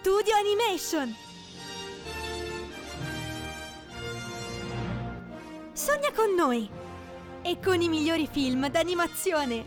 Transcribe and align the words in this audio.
Studio 0.00 0.32
Animation. 0.34 1.14
Sogna 5.74 6.10
con 6.16 6.34
noi 6.34 6.66
e 7.42 7.58
con 7.62 7.82
i 7.82 7.88
migliori 7.90 8.26
film 8.26 8.70
d'animazione. 8.70 9.64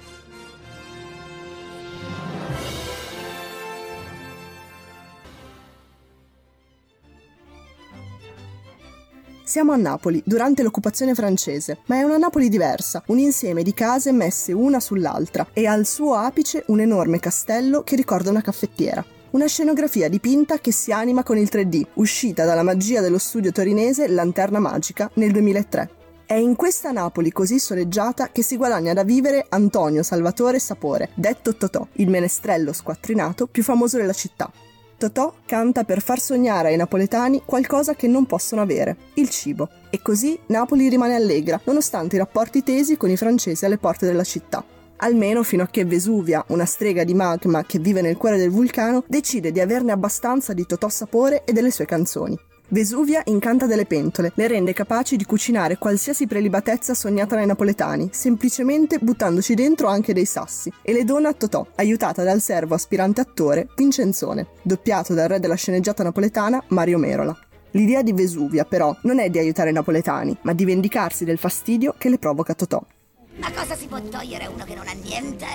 Siamo 9.44 9.72
a 9.72 9.76
Napoli, 9.76 10.20
durante 10.26 10.64
l'occupazione 10.64 11.14
francese, 11.14 11.82
ma 11.86 11.98
è 11.98 12.02
una 12.02 12.18
Napoli 12.18 12.50
diversa, 12.50 13.04
un 13.08 13.20
insieme 13.20 13.62
di 13.62 13.76
case 13.76 14.12
messe 14.12 14.52
una 14.52 14.80
sull'altra 14.80 15.50
e 15.54 15.68
al 15.68 15.86
suo 15.86 16.16
apice 16.16 16.64
un 16.70 16.80
enorme 16.80 17.20
castello 17.20 17.84
che 17.84 17.96
ricorda 17.96 18.32
una 18.32 18.42
caffettiera. 18.42 19.22
Una 19.34 19.48
scenografia 19.48 20.10
dipinta 20.10 20.60
che 20.60 20.72
si 20.72 20.92
anima 20.92 21.24
con 21.24 21.40
il 21.40 21.50
3D, 21.52 21.82
uscita 21.96 22.46
dalla 22.46 22.62
magia 22.62 23.02
dello 23.02 23.18
studio 23.18 23.52
torinese 23.52 24.08
Lanterna 24.08 24.60
Magica 24.60 25.10
nel 25.16 25.32
2003. 25.32 25.90
È 26.24 26.36
in 26.36 26.56
questa 26.56 26.92
Napoli 26.92 27.32
così 27.32 27.58
soleggiata 27.58 28.30
che 28.32 28.44
si 28.44 28.58
guadagna 28.58 28.94
da 28.94 29.04
vivere 29.04 29.48
Antonio 29.50 30.04
Salvatore 30.04 30.60
Sapore, 30.60 31.10
detto 31.16 31.56
Totò, 31.56 31.88
il 31.94 32.12
menestrello 32.12 32.74
squattrinato 32.74 33.48
più 33.48 33.64
famoso 33.64 33.98
della 33.98 34.14
città. 34.14 34.52
Totò 35.00 35.34
canta 35.48 35.84
per 35.84 36.04
far 36.04 36.20
sognare 36.20 36.68
ai 36.68 36.78
napoletani 36.78 37.42
qualcosa 37.44 37.96
che 37.96 38.08
non 38.08 38.28
possono 38.28 38.62
avere, 38.62 38.98
il 39.16 39.30
cibo. 39.30 39.68
E 39.90 40.00
così 40.00 40.38
Napoli 40.46 40.90
rimane 40.90 41.16
allegra, 41.16 41.60
nonostante 41.64 42.18
i 42.18 42.20
rapporti 42.20 42.62
tesi 42.62 42.98
con 42.98 43.10
i 43.10 43.18
francesi 43.18 43.66
alle 43.66 43.80
porte 43.80 44.06
della 44.06 44.24
città. 44.24 44.64
Almeno 45.04 45.44
fino 45.44 45.64
a 45.64 45.68
che 45.68 45.84
Vesuvia, 45.84 46.46
una 46.48 46.64
strega 46.64 47.04
di 47.04 47.14
magma 47.14 47.66
che 47.66 47.78
vive 47.78 48.00
nel 48.00 48.16
cuore 48.16 48.38
del 48.38 48.50
vulcano, 48.50 49.04
decide 49.06 49.52
di 49.52 49.60
averne 49.60 49.92
abbastanza 49.92 50.54
di 50.54 50.66
Totò 50.66 50.88
Sapore 50.88 51.44
e 51.44 51.52
delle 51.52 51.72
sue 51.72 51.84
canzoni. 51.84 52.40
Vesuvia 52.70 53.22
incanta 53.26 53.66
delle 53.66 53.86
pentole, 53.86 54.32
le 54.34 54.48
rende 54.48 54.72
capaci 54.72 55.18
di 55.18 55.26
cucinare 55.26 55.78
qualsiasi 55.78 56.26
prelibatezza 56.26 56.94
sognata 56.94 57.36
dai 57.36 57.46
napoletani, 57.46 58.12
semplicemente 58.14 58.98
buttandoci 59.00 59.54
dentro 59.56 59.88
anche 59.88 60.14
dei 60.14 60.24
sassi, 60.24 60.72
e 60.82 60.94
le 60.94 61.04
dona 61.04 61.30
a 61.30 61.34
Totò, 61.34 61.68
aiutata 61.76 62.24
dal 62.24 62.40
servo 62.40 62.74
aspirante 62.74 63.20
attore 63.20 63.68
Vincenzone, 63.76 64.48
doppiato 64.62 65.14
dal 65.14 65.28
re 65.28 65.42
della 65.42 65.56
sceneggiata 65.56 66.04
napoletana 66.04 66.64
Mario 66.70 66.98
Merola. 66.98 67.38
L'idea 67.72 68.02
di 68.04 68.14
Vesuvia, 68.14 68.64
però, 68.64 68.96
non 69.02 69.20
è 69.20 69.30
di 69.30 69.38
aiutare 69.38 69.72
i 69.72 69.74
napoletani, 69.74 70.38
ma 70.44 70.54
di 70.54 70.64
vendicarsi 70.64 71.26
del 71.26 71.38
fastidio 71.38 71.94
che 71.98 72.08
le 72.08 72.18
provoca 72.18 72.54
Totò. 72.54 72.82
Ma 73.36 73.52
cosa 73.52 73.76
si 73.76 73.88
può 73.88 74.00
togliere 74.00 74.46
a 74.46 74.50
uno 74.50 74.64
che 74.64 74.76
non 74.76 74.88
ha 74.88 74.94
niente? 74.94 75.46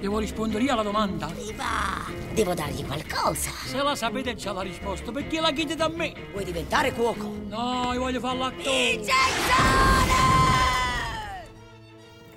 Devo 0.00 0.18
rispondere 0.18 0.62
io 0.62 0.72
alla 0.72 0.82
domanda. 0.82 1.26
Viva! 1.26 2.04
Devo 2.32 2.54
dargli 2.54 2.84
qualcosa. 2.84 3.50
Se 3.64 3.82
la 3.82 3.96
sapete 3.96 4.34
già 4.34 4.52
la 4.52 4.62
risposta, 4.62 5.10
perché 5.10 5.40
la 5.40 5.50
chiedete 5.50 5.82
a 5.82 5.88
me? 5.88 6.14
Vuoi 6.32 6.44
diventare 6.44 6.92
cuoco? 6.92 7.32
No, 7.48 7.90
io 7.92 8.00
voglio 8.00 8.20
fare 8.20 8.38
l'attore. 8.38 8.90
Vincenzo! 8.92 10.24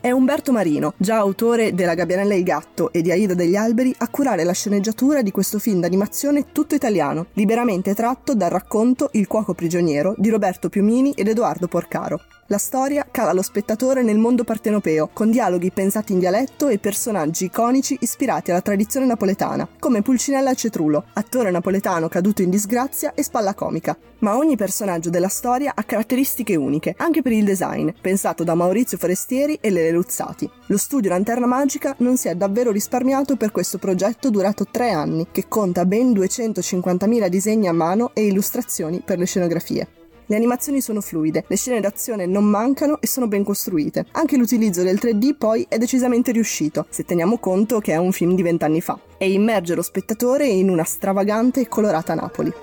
È 0.01 0.09
Umberto 0.11 0.53
Marino, 0.53 0.93
già 0.95 1.17
autore 1.17 1.73
della 1.73 1.93
Gabbianella 1.93 2.33
e 2.33 2.37
il 2.37 2.43
gatto 2.43 2.93
e 2.93 3.01
di 3.01 3.11
Aida 3.11 3.33
degli 3.33 3.57
alberi, 3.57 3.93
a 3.97 4.07
curare 4.07 4.45
la 4.45 4.53
sceneggiatura 4.53 5.21
di 5.21 5.29
questo 5.29 5.59
film 5.59 5.81
d'animazione 5.81 6.53
tutto 6.53 6.73
italiano, 6.73 7.27
liberamente 7.33 7.93
tratto 7.93 8.33
dal 8.33 8.49
racconto 8.49 9.09
Il 9.11 9.27
cuoco 9.27 9.53
prigioniero 9.53 10.15
di 10.17 10.29
Roberto 10.29 10.69
Piumini 10.69 11.11
ed 11.11 11.27
Edoardo 11.27 11.67
Porcaro. 11.67 12.21
La 12.51 12.57
storia 12.57 13.05
cala 13.11 13.31
lo 13.31 13.43
spettatore 13.43 14.01
nel 14.01 14.17
mondo 14.17 14.43
partenopeo, 14.43 15.11
con 15.13 15.29
dialoghi 15.29 15.69
pensati 15.69 16.13
in 16.13 16.19
dialetto 16.19 16.67
e 16.67 16.79
personaggi 16.79 17.45
iconici 17.45 17.95
ispirati 18.01 18.49
alla 18.49 18.61
tradizione 18.61 19.05
napoletana, 19.05 19.67
come 19.77 20.01
Pulcinella 20.01 20.55
Cetrulo, 20.55 21.05
attore 21.13 21.51
napoletano 21.51 22.07
caduto 22.07 22.41
in 22.41 22.49
disgrazia 22.49 23.13
e 23.13 23.21
spalla 23.21 23.53
comica. 23.53 23.95
Ma 24.21 24.35
ogni 24.35 24.55
personaggio 24.55 25.11
della 25.11 25.27
storia 25.27 25.73
ha 25.75 25.83
caratteristiche 25.83 26.55
uniche, 26.55 26.95
anche 26.97 27.21
per 27.21 27.33
il 27.33 27.45
design, 27.45 27.89
pensato 28.01 28.43
da 28.43 28.55
Maurizio 28.55 28.97
Forestieri 28.97 29.59
e 29.61 29.69
Lele 29.69 29.91
Luzzati. 29.91 30.49
Lo 30.69 30.77
studio 30.77 31.11
Lanterna 31.11 31.45
Magica 31.45 31.93
non 31.99 32.17
si 32.17 32.29
è 32.29 32.35
davvero 32.35 32.71
risparmiato 32.71 33.35
per 33.35 33.51
questo 33.51 33.77
progetto 33.77 34.31
durato 34.31 34.65
tre 34.65 34.89
anni, 34.89 35.27
che 35.31 35.47
conta 35.47 35.85
ben 35.85 36.13
250.000 36.13 37.27
disegni 37.27 37.67
a 37.67 37.73
mano 37.73 38.09
e 38.15 38.25
illustrazioni 38.25 39.03
per 39.05 39.19
le 39.19 39.25
scenografie. 39.25 39.98
Le 40.29 40.35
animazioni 40.35 40.79
sono 40.79 41.01
fluide, 41.01 41.45
le 41.47 41.55
scene 41.55 41.79
d'azione 41.79 42.27
non 42.27 42.43
mancano 42.43 43.01
e 43.01 43.07
sono 43.07 43.27
ben 43.27 43.43
costruite. 43.43 44.05
Anche 44.11 44.37
l'utilizzo 44.37 44.83
del 44.83 44.99
3D 45.01 45.35
poi 45.35 45.65
è 45.67 45.79
decisamente 45.79 46.31
riuscito, 46.31 46.85
se 46.91 47.03
teniamo 47.03 47.39
conto 47.39 47.79
che 47.79 47.93
è 47.93 47.97
un 47.97 48.11
film 48.11 48.35
di 48.35 48.43
vent'anni 48.43 48.79
fa, 48.79 48.99
e 49.17 49.31
immerge 49.31 49.73
lo 49.73 49.81
spettatore 49.81 50.45
in 50.45 50.69
una 50.69 50.83
stravagante 50.83 51.61
e 51.61 51.67
colorata 51.67 52.13
Napoli. 52.13 52.53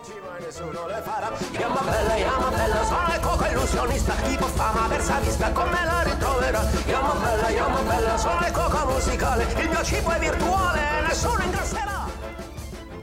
Il 9.57 9.69
mio 9.69 9.83
cibo 9.83 10.11
è 10.13 10.19
virtuale, 10.21 10.81
nessuno 11.09 11.43
ingrasserà 11.43 11.96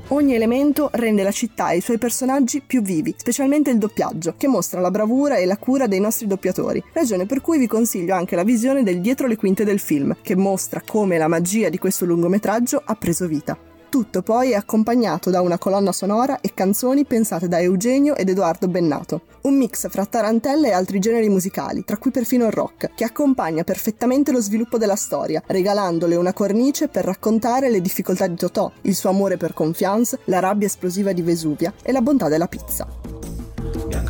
Ogni 0.09 0.35
elemento 0.35 0.89
rende 0.93 1.23
la 1.23 1.31
città 1.31 1.71
e 1.71 1.77
i 1.77 1.81
suoi 1.81 1.97
personaggi 1.97 2.61
più 2.61 2.81
vivi, 2.81 3.15
specialmente 3.17 3.71
il 3.71 3.77
doppiaggio, 3.77 4.35
che 4.37 4.49
mostra 4.49 4.81
la 4.81 4.91
bravura 4.91 5.37
e 5.37 5.45
la 5.45 5.57
cura 5.57 5.87
dei 5.87 6.01
nostri 6.01 6.27
doppiatori, 6.27 6.83
ragione 6.91 7.25
per 7.25 7.39
cui 7.39 7.57
vi 7.57 7.67
consiglio 7.67 8.13
anche 8.13 8.35
la 8.35 8.43
visione 8.43 8.83
del 8.83 8.99
dietro 8.99 9.27
le 9.27 9.37
quinte 9.37 9.63
del 9.63 9.79
film, 9.79 10.15
che 10.21 10.35
mostra 10.35 10.81
come 10.85 11.17
la 11.17 11.29
magia 11.29 11.69
di 11.69 11.77
questo 11.77 12.03
lungometraggio 12.03 12.81
ha 12.83 12.95
preso 12.95 13.27
vita. 13.27 13.57
Tutto 13.93 14.23
poi 14.23 14.53
è 14.53 14.55
accompagnato 14.55 15.29
da 15.29 15.41
una 15.41 15.59
colonna 15.59 15.91
sonora 15.91 16.41
e 16.41 16.55
canzoni 16.55 17.05
pensate 17.05 17.47
da 17.47 17.59
Eugenio 17.59 18.15
ed 18.15 18.27
Edoardo 18.27 18.67
Bennato. 18.67 19.21
Un 19.41 19.55
mix 19.55 19.87
fra 19.87 20.03
tarantelle 20.03 20.69
e 20.69 20.71
altri 20.71 20.97
generi 20.97 21.29
musicali, 21.29 21.83
tra 21.85 21.97
cui 21.97 22.09
perfino 22.09 22.47
il 22.47 22.51
rock, 22.51 22.95
che 22.95 23.03
accompagna 23.03 23.63
perfettamente 23.63 24.31
lo 24.31 24.41
sviluppo 24.41 24.79
della 24.79 24.95
storia, 24.95 25.43
regalandole 25.45 26.15
una 26.15 26.33
cornice 26.33 26.87
per 26.87 27.05
raccontare 27.05 27.69
le 27.69 27.81
difficoltà 27.81 28.25
di 28.25 28.35
Totò, 28.35 28.71
il 28.81 28.95
suo 28.95 29.11
amore 29.11 29.37
per 29.37 29.53
Confiance, 29.53 30.17
la 30.23 30.39
rabbia 30.39 30.65
esplosiva 30.65 31.11
di 31.11 31.21
Vesuvia 31.21 31.71
e 31.83 31.91
la 31.91 32.01
bontà 32.01 32.29
della 32.29 32.47
pizza. 32.47 33.02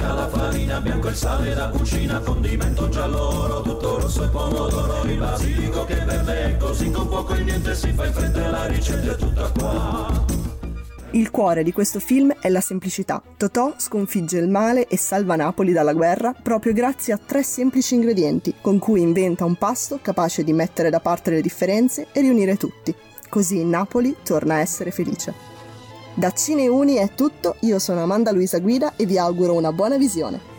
Bianca 0.03 0.22
la 0.22 0.28
farina, 0.28 0.81
bianco 0.81 1.08
il 1.08 1.16
sale 1.16 1.53
da 1.53 1.69
cucina, 1.69 2.19
condimento 2.19 2.90
giallo, 2.90 3.62
tutto 3.64 4.02
rosso 4.02 4.25
e 4.25 4.28
pomodoro, 4.28 5.02
il 5.06 5.18
basilico 5.18 5.86
che 5.86 5.96
verde, 5.96 6.58
così 6.58 6.91
con 6.91 7.08
poco 7.08 7.34
e 7.34 7.44
niente 7.44 7.74
si 7.74 7.94
fa 7.94 8.06
in 8.06 8.12
fretta 8.12 8.50
la 8.50 8.66
ricetta 8.66 9.13
è 9.13 9.16
tutta 9.16 9.50
qua. 9.58 10.25
Il 11.12 11.31
cuore 11.31 11.63
di 11.63 11.72
questo 11.72 12.02
film 12.02 12.34
è 12.42 12.50
la 12.50 12.59
semplicità. 12.59 13.24
Totò 13.38 13.75
sconfigge 13.78 14.40
il 14.40 14.50
male 14.50 14.88
e 14.88 14.97
salva 14.97 15.38
Napoli 15.38 15.72
dalla 15.72 15.94
guerra 15.94 16.34
proprio 16.34 16.74
grazie 16.74 17.13
a 17.13 17.18
tre 17.18 17.42
semplici 17.42 17.96
ingredienti, 17.96 18.56
con 18.59 18.80
cui 18.80 19.00
inventa 19.00 19.46
un 19.46 19.56
pasto 19.56 20.00
capace 20.02 20.44
di 20.44 20.52
mettere 20.52 20.90
da 20.90 21.00
parte 21.00 21.31
le 21.31 21.40
differenze 21.40 22.08
e 22.12 22.19
riunire 22.19 22.58
tutti. 22.58 22.94
Così 23.30 23.63
Napoli 23.63 24.18
torna 24.22 24.56
a 24.56 24.59
essere 24.59 24.92
felice. 24.92 25.53
Da 26.16 26.31
Cine 26.31 26.68
Uni 26.68 26.96
è 26.96 27.09
tutto, 27.16 27.56
io 27.62 27.79
sono 27.79 28.03
Amanda 28.03 28.31
Luisa 28.31 28.59
Guida 28.59 28.94
e 28.96 29.07
vi 29.07 29.18
auguro 29.18 29.56
una 29.56 29.72
buona 29.72 29.97
visione. 29.97 30.51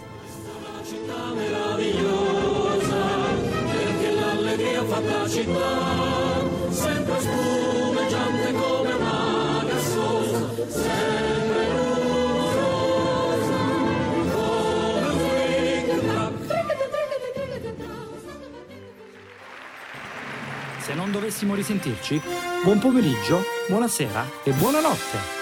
Se 20.81 20.95
non 20.95 21.13
dovessimo 21.13 21.55
risentirci, 21.55 22.21
buon 22.65 22.81
pomeriggio, 22.81 23.41
buonasera 23.69 24.27
e 24.43 24.51
buonanotte. 24.51 25.34